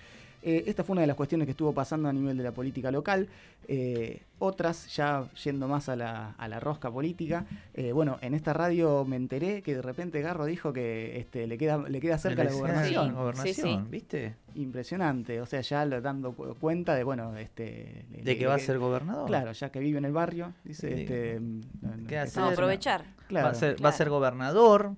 Eh, 0.47 0.62
esta 0.69 0.85
fue 0.85 0.93
una 0.93 1.00
de 1.00 1.09
las 1.09 1.17
cuestiones 1.17 1.45
que 1.47 1.50
estuvo 1.50 1.75
pasando 1.75 2.09
a 2.09 2.12
nivel 2.12 2.37
de 2.37 2.45
la 2.45 2.53
política 2.53 2.93
local. 2.93 3.26
Eh, 3.67 4.23
otras, 4.38 4.95
ya 4.95 5.25
yendo 5.43 5.67
más 5.67 5.88
a 5.88 5.97
la, 5.97 6.37
a 6.38 6.47
la 6.47 6.61
rosca 6.61 6.88
política. 6.88 7.47
Eh, 7.75 7.91
bueno, 7.91 8.19
en 8.21 8.33
esta 8.33 8.53
radio 8.53 9.05
me 9.05 9.17
enteré 9.17 9.62
que 9.62 9.75
de 9.75 9.83
repente 9.83 10.21
Garro 10.21 10.45
dijo 10.45 10.73
que 10.73 11.19
este, 11.19 11.49
le, 11.49 11.59
queda, 11.59 11.79
le 11.88 12.00
queda 12.00 12.17
cerca 12.17 12.45
la 12.45 12.53
gobernación. 12.53 13.15
gobernación 13.17 13.91
¿viste? 13.91 14.37
Impresionante. 14.55 15.41
O 15.41 15.47
sea, 15.47 15.62
ya 15.62 15.85
dando 15.85 16.31
cuenta 16.33 16.95
de, 16.95 17.03
bueno, 17.03 17.37
este... 17.37 18.07
De 18.09 18.38
que 18.38 18.47
va 18.47 18.55
a 18.55 18.61
ser 18.61 18.79
gobernador. 18.79 19.26
Claro, 19.26 19.50
ya 19.50 19.71
que 19.71 19.81
vive 19.81 19.99
en 19.99 20.05
el 20.05 20.12
barrio, 20.12 20.53
dice... 20.62 21.03
Este, 21.03 21.41
Vamos 21.41 22.37
a 22.37 22.49
aprovechar. 22.53 23.05
Va, 23.35 23.49
a 23.49 23.55
ser, 23.55 23.85
va 23.85 23.88
a 23.88 23.93
ser 23.93 24.11
gobernador. 24.11 24.93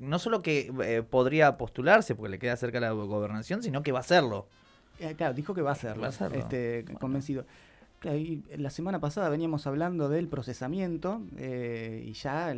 no 0.00 0.18
solo 0.18 0.40
que 0.40 1.04
podría 1.10 1.58
postularse 1.58 2.14
porque 2.14 2.30
le 2.30 2.38
queda 2.38 2.56
cerca 2.56 2.80
la 2.80 2.92
gobernación, 2.92 3.62
sino 3.62 3.82
que 3.82 3.92
va 3.92 4.00
a 4.00 4.02
serlo. 4.02 4.48
Eh, 4.98 5.14
claro, 5.16 5.34
dijo 5.34 5.54
que 5.54 5.62
va 5.62 5.70
a 5.70 5.72
hacerlo. 5.72 6.06
Este, 6.06 6.84
convencido. 7.00 7.44
la 8.56 8.70
semana 8.70 9.00
pasada 9.00 9.28
veníamos 9.28 9.66
hablando 9.66 10.08
del 10.08 10.28
procesamiento 10.28 11.22
eh, 11.36 12.04
y 12.06 12.12
ya 12.12 12.54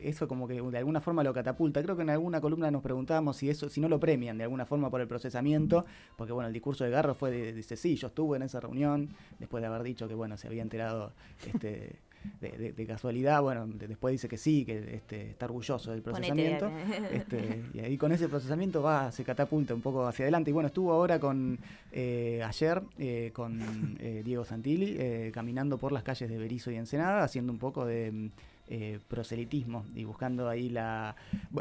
eso 0.00 0.28
como 0.28 0.46
que 0.46 0.60
de 0.60 0.78
alguna 0.78 1.00
forma 1.00 1.22
lo 1.22 1.34
catapulta. 1.34 1.82
Creo 1.82 1.96
que 1.96 2.02
en 2.02 2.10
alguna 2.10 2.40
columna 2.40 2.70
nos 2.70 2.82
preguntábamos 2.82 3.36
si 3.36 3.50
eso, 3.50 3.68
si 3.68 3.80
no 3.80 3.88
lo 3.88 4.00
premian 4.00 4.38
de 4.38 4.44
alguna 4.44 4.66
forma 4.66 4.90
por 4.90 5.00
el 5.00 5.08
procesamiento, 5.08 5.84
porque 6.16 6.32
bueno, 6.32 6.48
el 6.48 6.52
discurso 6.52 6.84
de 6.84 6.90
Garro 6.90 7.14
fue 7.14 7.30
de, 7.30 7.52
dice 7.52 7.76
sí, 7.76 7.96
yo 7.96 8.08
estuve 8.08 8.36
en 8.36 8.44
esa 8.44 8.60
reunión 8.60 9.10
después 9.38 9.60
de 9.60 9.66
haber 9.66 9.82
dicho 9.82 10.08
que 10.08 10.14
bueno 10.14 10.36
se 10.36 10.46
había 10.46 10.62
enterado 10.62 11.12
este 11.46 12.00
de, 12.40 12.86
casualidad, 12.86 13.40
bueno, 13.42 13.66
después 13.66 14.12
dice 14.12 14.28
que 14.28 14.36
sí, 14.36 14.64
que 14.64 14.94
este, 14.94 15.30
está 15.30 15.46
orgulloso 15.46 15.90
del 15.90 16.02
procesamiento. 16.02 16.70
Este, 17.12 17.64
y 17.72 17.80
ahí 17.80 17.96
con 17.96 18.12
ese 18.12 18.28
procesamiento 18.28 18.82
va, 18.82 19.10
se 19.12 19.24
catapulta 19.24 19.74
un 19.74 19.80
poco 19.80 20.06
hacia 20.06 20.24
adelante. 20.24 20.50
Y 20.50 20.52
bueno, 20.52 20.66
estuvo 20.68 20.92
ahora 20.92 21.18
con 21.18 21.58
eh, 21.92 22.42
ayer 22.44 22.82
eh, 22.98 23.30
con 23.32 23.96
eh, 24.00 24.22
Diego 24.24 24.44
Santilli, 24.44 25.30
caminando 25.32 25.78
por 25.78 25.92
las 25.92 26.02
calles 26.02 26.28
de 26.28 26.38
Berizo 26.38 26.70
y 26.70 26.76
Ensenada, 26.76 27.22
haciendo 27.24 27.52
un 27.52 27.58
poco 27.58 27.84
de 27.86 28.30
proselitismo 29.08 29.84
y 29.94 30.04
buscando 30.04 30.48
ahí 30.48 30.70
la 30.70 31.14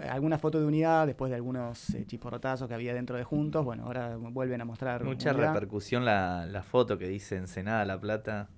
alguna 0.09 0.37
foto 0.37 0.61
de 0.61 0.65
unidad 0.65 1.05
después 1.05 1.29
de 1.29 1.35
algunos 1.35 1.93
chisporrotazos 2.07 2.69
que 2.69 2.73
había 2.73 2.93
dentro 2.93 3.17
de 3.17 3.23
Juntos. 3.23 3.65
Bueno, 3.65 3.83
ahora 3.85 4.15
vuelven 4.17 4.61
a 4.61 4.65
mostrar. 4.65 5.03
Mucha 5.03 5.33
repercusión 5.33 6.05
la, 6.05 6.45
la 6.45 6.63
foto 6.63 6.97
que 6.97 7.07
dice 7.07 7.35
Ensenada 7.35 7.83
La 7.85 7.99
Plata 7.99 8.49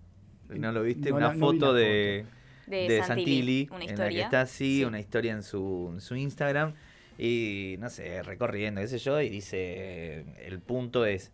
¿No 0.50 0.72
lo 0.72 0.84
viste? 0.84 1.12
una 1.12 1.32
foto 1.32 1.74
de, 1.74 2.26
de, 2.68 3.04
Santilli, 3.06 3.68
una 3.72 3.86
historia. 3.86 4.06
en 4.06 4.14
la 4.14 4.20
que 4.20 4.22
está 4.22 4.42
así, 4.42 4.84
una 4.86 5.00
historia 5.00 5.34
en 5.34 5.44
su, 5.44 5.92
en 5.94 6.02
su 6.02 6.16
Instagram. 6.16 6.74
Y 7.18 7.78
no 7.80 7.90
sé, 7.90 8.24
recorriendo, 8.24 8.82
qué 8.82 8.88
sé 8.88 8.98
yo, 8.98 9.22
y 9.22 9.30
dice: 9.30 10.26
el 10.46 10.60
punto 10.60 11.06
es 11.06 11.32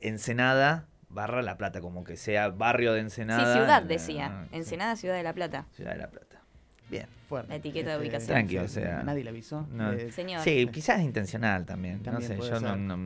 Ensenada 0.00 0.86
barra 1.14 1.42
La 1.42 1.56
Plata, 1.56 1.80
como 1.80 2.04
que 2.04 2.16
sea 2.16 2.48
barrio 2.48 2.92
de 2.92 3.00
Ensenada. 3.00 3.52
Sí, 3.52 3.58
ciudad 3.58 3.82
decía. 3.82 4.46
Ensenada, 4.52 4.96
Ciudad 4.96 5.16
de 5.16 5.22
La 5.22 5.32
Plata. 5.32 5.66
Ciudad 5.72 5.92
de 5.92 5.98
La 5.98 6.10
Plata. 6.10 6.42
Bien. 6.90 7.06
Fuerte. 7.28 7.48
La 7.48 7.56
etiqueta 7.56 7.90
de 7.90 7.94
este, 7.94 8.02
ubicación. 8.02 8.28
Tranquilo, 8.28 8.62
o 8.64 8.68
sea. 8.68 9.02
Nadie 9.02 9.24
le 9.24 9.30
avisó. 9.30 9.66
Eh, 9.96 10.10
Señor. 10.12 10.42
Sí, 10.42 10.68
quizás 10.72 11.00
intencional 11.00 11.64
también. 11.64 12.02
no 12.04 12.20
sé, 12.20 12.36
yo 12.38 12.60
no, 12.60 12.98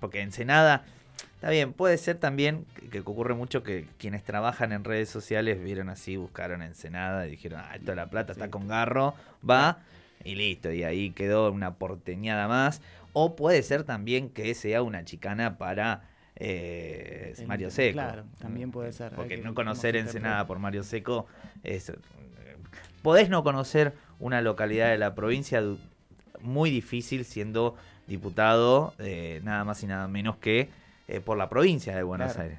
Porque 0.00 0.20
Ensenada 0.20 0.84
Está 1.34 1.50
bien, 1.50 1.72
puede 1.72 1.98
ser 1.98 2.16
también 2.16 2.64
que, 2.90 3.00
ocurre 3.00 3.34
mucho 3.34 3.62
que 3.62 3.86
quienes 3.98 4.24
trabajan 4.24 4.72
en 4.72 4.82
redes 4.82 5.10
sociales 5.10 5.62
vieron 5.62 5.90
así, 5.90 6.16
buscaron 6.16 6.62
Ensenada 6.62 7.26
y 7.26 7.32
dijeron, 7.32 7.60
ah, 7.62 7.74
esto 7.74 7.90
de 7.90 7.96
la 7.96 8.08
plata 8.08 8.32
está 8.32 8.50
con 8.50 8.66
garro, 8.66 9.14
va, 9.48 9.78
y 10.24 10.36
listo, 10.36 10.72
y 10.72 10.84
ahí 10.84 11.10
quedó 11.10 11.52
una 11.52 11.74
porteñada 11.74 12.48
más. 12.48 12.80
O 13.12 13.36
puede 13.36 13.62
ser 13.62 13.84
también 13.84 14.30
que 14.30 14.54
sea 14.54 14.82
una 14.82 15.04
chicana 15.04 15.58
para 15.58 16.08
eh, 16.36 17.34
Mario 17.46 17.70
Seco. 17.70 17.92
Claro, 17.92 18.24
también 18.38 18.70
puede 18.70 18.92
ser. 18.92 19.12
Porque 19.12 19.36
no 19.36 19.54
conocer 19.54 19.96
Ensenada 19.96 20.46
por 20.46 20.58
Mario 20.58 20.82
Seco 20.82 21.26
es... 21.62 21.92
Podés 23.02 23.28
no 23.28 23.44
conocer 23.44 23.92
una 24.18 24.40
localidad 24.40 24.88
de 24.88 24.96
la 24.96 25.14
provincia 25.14 25.62
muy 26.40 26.70
difícil 26.70 27.26
siendo 27.26 27.76
diputado, 28.06 28.94
eh, 28.98 29.40
nada 29.44 29.64
más 29.64 29.82
y 29.82 29.86
nada 29.86 30.08
menos 30.08 30.36
que 30.38 30.70
eh, 31.06 31.20
por 31.20 31.36
la 31.36 31.50
provincia 31.50 31.94
de 31.94 32.02
Buenos 32.02 32.36
Aires. 32.38 32.58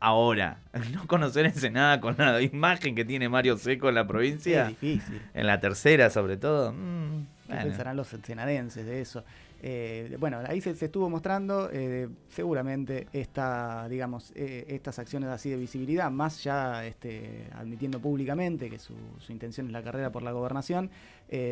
Ahora, 0.00 0.58
no 0.92 1.06
conocer 1.06 1.44
Ensenada 1.44 2.00
con 2.00 2.14
la 2.16 2.40
imagen 2.40 2.94
que 2.94 3.04
tiene 3.04 3.28
Mario 3.28 3.58
Seco 3.58 3.90
en 3.90 3.96
la 3.96 4.06
provincia. 4.06 4.62
Es 4.62 4.68
difícil. 4.68 5.20
En 5.34 5.46
la 5.46 5.60
tercera, 5.60 6.08
sobre 6.08 6.38
todo. 6.38 6.72
Mm, 6.72 7.26
¿Qué 7.48 7.56
pensarán 7.56 7.96
los 7.96 8.12
ensenadenses 8.14 8.86
de 8.86 9.00
eso? 9.02 9.22
Eh, 9.60 10.16
bueno, 10.20 10.38
ahí 10.46 10.60
se, 10.60 10.70
estuvo 10.70 11.10
mostrando 11.10 11.68
eh, 11.72 12.08
seguramente 12.28 13.08
esta, 13.12 13.88
digamos, 13.88 14.32
estas 14.34 14.98
acciones 15.00 15.28
así 15.30 15.50
de 15.50 15.56
visibilidad, 15.56 16.10
más 16.10 16.44
ya 16.44 16.86
este, 16.86 17.48
admitiendo 17.54 17.98
públicamente 17.98 18.70
que 18.70 18.78
su, 18.78 18.94
intención 19.28 19.66
es 19.66 19.72
la 19.72 19.82
carrera 19.82 20.10
por 20.10 20.22
la 20.22 20.30
gobernación. 20.30 20.90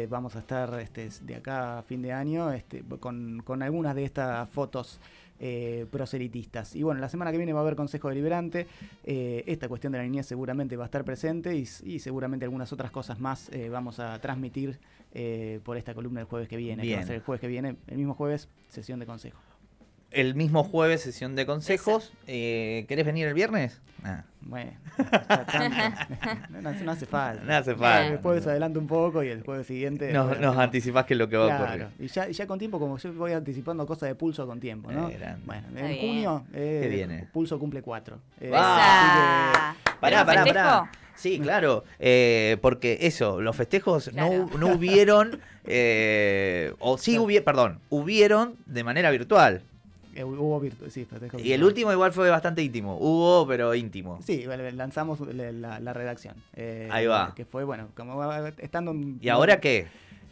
vamos 0.08 0.36
a 0.36 0.38
estar 0.38 0.80
este, 0.80 1.10
de 1.22 1.34
acá 1.34 1.80
a 1.80 1.82
fin 1.82 2.00
de 2.00 2.12
año 2.12 2.52
este, 2.52 2.82
con, 3.00 3.42
con 3.44 3.62
algunas 3.62 3.94
de 3.94 4.04
estas 4.04 4.48
fotos 4.48 5.00
eh, 5.38 5.86
proselitistas. 5.90 6.74
Y 6.74 6.82
bueno, 6.82 7.00
la 7.00 7.08
semana 7.08 7.30
que 7.30 7.36
viene 7.36 7.52
va 7.52 7.60
a 7.60 7.62
haber 7.62 7.76
Consejo 7.76 8.08
Deliberante. 8.08 8.66
Eh, 9.04 9.44
esta 9.46 9.68
cuestión 9.68 9.92
de 9.92 9.98
la 9.98 10.04
niñez 10.04 10.26
seguramente 10.26 10.76
va 10.76 10.84
a 10.84 10.86
estar 10.86 11.04
presente 11.04 11.56
y, 11.56 11.66
seguramente 11.66 12.44
algunas 12.44 12.72
otras 12.72 12.90
cosas 12.90 13.20
más 13.20 13.50
eh, 13.52 13.68
vamos 13.68 13.98
a 14.00 14.18
transmitir 14.20 14.78
por 15.64 15.78
esta 15.78 15.94
columna 15.94 16.20
el 16.20 16.26
jueves 16.26 16.46
que 16.46 16.58
viene. 16.58 16.82
Que 16.82 16.94
va 16.94 17.00
a 17.00 17.06
ser 17.06 17.16
el 17.16 17.22
jueves 17.22 17.40
que 17.40 17.48
viene, 17.48 17.76
el 17.86 17.96
mismo 17.96 18.12
jueves, 18.12 18.50
sesión 18.68 19.00
de 19.00 19.06
Consejo. 19.06 19.45
El 20.10 20.34
mismo 20.34 20.64
jueves 20.64 21.02
sesión 21.02 21.34
de 21.36 21.46
consejos. 21.46 22.12
Eh, 22.26 22.84
¿Querés 22.88 23.04
venir 23.06 23.26
el 23.28 23.34
viernes? 23.34 23.80
Ah, 24.04 24.22
Bueno, 24.40 24.70
no, 26.50 26.60
no- 26.62 26.72
no 26.84 26.90
hace 26.92 27.06
falta. 27.06 27.42
no 27.44 27.54
hace 27.54 27.70
El 27.72 27.76
falta. 27.76 28.18
jueves 28.22 28.46
adelanto 28.46 28.78
un 28.78 28.86
poco 28.86 29.22
y 29.24 29.28
el 29.28 29.42
jueves 29.42 29.66
siguiente. 29.66 30.12
Nos, 30.12 30.28
bueno, 30.28 30.46
nos 30.48 30.58
anticipás 30.58 31.04
que 31.06 31.14
es 31.14 31.18
lo 31.18 31.28
que 31.28 31.36
va 31.36 31.52
a 31.56 31.62
ocurrir. 31.64 31.86
Y 31.98 32.06
ya, 32.08 32.28
ya 32.28 32.46
con 32.46 32.58
tiempo, 32.58 32.78
como 32.78 32.98
yo 32.98 33.12
voy 33.14 33.32
anticipando 33.32 33.84
cosas 33.86 34.08
de 34.08 34.14
pulso 34.14 34.46
con 34.46 34.60
tiempo, 34.60 34.92
¿no? 34.92 35.08
Eh, 35.08 35.18
bueno, 35.44 35.66
en 35.74 35.86
bien. 35.88 35.98
junio, 36.00 36.44
eh, 36.54 36.80
¿Qué 36.84 36.88
viene? 36.88 37.28
pulso 37.32 37.58
cumple 37.58 37.82
cuatro. 37.82 38.20
Eh, 38.40 38.52
Ah. 38.54 39.70
así. 39.70 39.96
Pará, 40.00 40.24
¿Tenemos 40.24 40.48
pará, 40.48 40.64
pará. 40.84 40.90
Sí, 41.16 41.40
claro. 41.40 41.82
eh, 41.98 42.58
porque 42.60 42.98
eso, 43.00 43.40
los 43.40 43.56
festejos 43.56 44.12
no, 44.12 44.28
Claro. 44.28 44.50
no 44.58 44.68
hubieron. 44.68 45.40
eh, 45.64 46.72
o 46.78 46.96
sí 46.98 47.18
hubieron, 47.18 47.44
perdón, 47.44 47.80
hubieron 47.88 48.54
de 48.66 48.84
manera 48.84 49.10
virtual. 49.10 49.62
Eh, 50.16 50.24
hubo 50.24 50.60
virtu- 50.60 50.88
sí, 50.90 51.04
festejo 51.04 51.36
Y 51.38 51.40
el 51.40 51.46
virtual. 51.48 51.64
último 51.64 51.92
igual 51.92 52.12
fue 52.12 52.30
bastante 52.30 52.62
íntimo. 52.62 52.96
Hubo, 52.98 53.46
pero 53.46 53.74
íntimo. 53.74 54.18
Sí, 54.22 54.44
bueno, 54.46 54.64
lanzamos 54.72 55.20
la, 55.20 55.92
redacción. 55.92 56.34
eh, 56.54 56.88
Ahí 56.90 57.06
va. 57.06 57.34
Que 57.34 57.44
fue, 57.44 57.64
bueno, 57.64 57.88
como 57.96 58.16
va- 58.16 58.48
estando. 58.58 58.90
en- 58.92 59.18
¿Y 59.20 59.28
ahora 59.28 59.60
qué? 59.60 59.86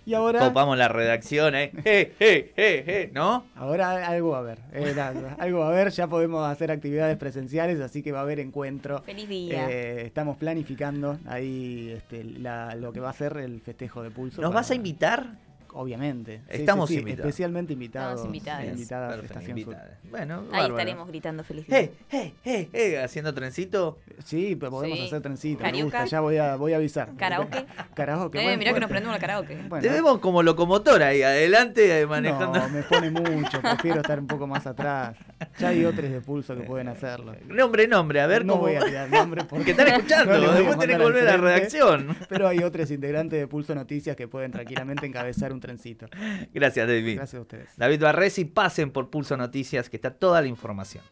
Y 0.07 0.13
ahora. 0.13 0.39
Copamos 0.41 0.77
la 0.77 0.89
redacción, 0.89 1.55
¿eh? 1.55 1.71
¡Eh, 1.87 2.13
eh, 2.21 2.53
eh, 2.57 2.85
eh! 2.87 3.11
¿No? 3.15 3.47
Ahora 3.57 4.07
algo 4.07 4.31
va 4.33 4.37
a 4.37 4.41
haber. 4.41 4.59
eh, 4.75 4.95
algo 5.39 5.61
va 5.61 5.67
a 5.67 5.71
haber, 5.71 5.91
ya 5.93 6.07
podemos 6.09 6.47
hacer 6.47 6.71
actividades 6.71 7.17
presenciales, 7.17 7.81
así 7.81 8.03
que 8.03 8.13
va 8.13 8.19
a 8.19 8.23
haber 8.23 8.39
encuentro. 8.39 9.01
Feliz 9.03 9.27
día. 9.27 9.67
Eh, 9.71 10.03
estamos 10.05 10.37
planificando 10.37 11.19
ahí 11.27 11.91
este, 11.97 12.23
la- 12.23 12.75
lo 12.75 12.93
que 12.93 13.01
va 13.01 13.09
a 13.09 13.13
ser 13.15 13.39
el 13.39 13.63
festejo 13.63 14.03
de 14.03 14.11
pulso. 14.11 14.43
¿Nos 14.43 14.51
para- 14.51 14.61
vas 14.61 14.71
a 14.71 14.75
invitar? 14.75 15.39
Obviamente. 15.77 16.39
Sí, 16.51 16.61
Estamos 16.61 16.89
sí, 16.89 16.95
sí, 16.95 17.01
invitados. 17.01 17.27
Especialmente 17.29 17.73
invitados. 17.73 18.11
Estamos 18.13 18.27
invitados. 18.27 18.65
Invitadas 18.65 19.05
a 19.05 19.09
Perfecto, 19.17 19.27
Estación 19.39 19.59
Sur. 19.59 19.73
invitadas. 19.75 19.99
Bueno, 20.11 20.35
Ahí 20.41 20.47
bárbaro. 20.51 20.75
estaremos 20.79 21.09
gritando 21.09 21.45
feliz 21.45 21.67
día. 21.67 21.81
¡Eh, 21.81 21.93
eh, 22.13 22.33
eh, 22.45 22.69
eh! 22.73 23.03
Haciendo 23.03 23.35
trencito. 23.35 23.99
Sí, 24.25 24.57
pero 24.59 24.71
podemos 24.71 24.99
Sí. 24.99 25.07
hacer 25.07 25.21
trencito. 25.23 25.59
Me 25.65 25.71
Carioca. 25.71 25.85
gusta, 26.03 26.05
ya 26.07 26.21
voy 26.21 26.37
a, 26.37 26.57
voy 26.57 26.73
a 26.73 26.77
avisar. 26.77 27.11
Karaoke. 27.17 27.65
Karaoke. 27.97 28.39
Eh, 28.39 28.43
bueno, 28.45 28.59
mirá 28.59 28.73
que 28.75 28.81
nos 28.81 28.89
prendemos 28.89 29.15
al 29.15 29.21
karaoke. 29.21 29.57
Bueno, 29.69 29.83
Te 29.83 29.89
vemos 29.89 30.19
como 30.21 30.43
locomotora 30.45 31.09
ahí 31.09 31.23
adelante 31.23 32.01
eh, 32.01 32.07
manejando. 32.07 32.59
No, 32.59 32.69
me 32.69 32.83
pone 32.85 33.11
mucho. 33.11 33.61
Prefiero 33.61 34.01
estar 34.01 34.21
un 34.21 34.27
poco 34.29 34.47
más 34.47 34.67
atrás. 34.67 35.17
Ya 35.59 35.69
hay 35.69 35.85
otros 35.85 36.09
de 36.11 36.21
pulso 36.21 36.55
que 36.55 36.63
pueden 36.63 36.89
hacerlo. 36.89 37.35
Nombre, 37.49 37.89
nombre, 37.89 38.21
a 38.21 38.27
ver 38.29 38.45
no 38.45 38.55
cómo. 38.55 38.65
voy 38.67 38.77
a 38.77 38.85
tirar 38.85 39.11
nombre 39.11 39.45
porque 39.49 39.65
Que 39.65 39.71
están 39.73 39.89
escuchando, 39.89 40.39
no 40.39 40.53
después 40.53 40.79
tenés 40.79 40.97
que 40.99 41.03
volver 41.03 41.29
a 41.29 41.33
la 41.33 41.37
redacción. 41.37 42.17
Pero 42.29 42.47
hay 42.49 42.59
otros 42.61 42.91
integrantes 42.91 43.39
de 43.41 43.47
Pulso 43.49 43.75
Noticias 43.75 44.15
que 44.17 44.29
pueden 44.29 44.53
tranquilamente 44.53 45.07
encabezar 45.07 45.53
un 45.53 45.61
trencito. 45.65 46.07
Gracias, 46.53 46.87
David. 46.87 47.17
Gracias 47.17 47.39
a 47.39 47.41
ustedes. 47.41 47.77
David 47.77 48.01
Barresi, 48.01 48.45
pasen 48.45 48.91
por 48.91 49.09
Pulso 49.09 49.37
Noticias, 49.37 49.89
que 49.89 49.97
está 49.97 50.11
toda 50.11 50.43
la 50.43 50.47
información. 50.47 51.03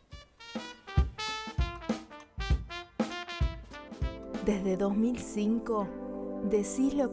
Desde 4.45 4.77
2005, 4.77 6.43
decís 6.51 6.93
lo 6.93 7.01